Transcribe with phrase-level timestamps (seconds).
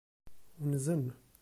[0.61, 1.05] Unzen.